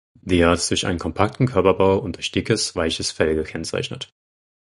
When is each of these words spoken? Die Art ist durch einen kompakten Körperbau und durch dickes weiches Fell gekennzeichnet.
Die 0.21 0.43
Art 0.43 0.57
ist 0.57 0.71
durch 0.71 0.87
einen 0.87 0.97
kompakten 0.97 1.45
Körperbau 1.45 1.99
und 1.99 2.15
durch 2.15 2.31
dickes 2.31 2.75
weiches 2.75 3.11
Fell 3.11 3.35
gekennzeichnet. 3.35 4.11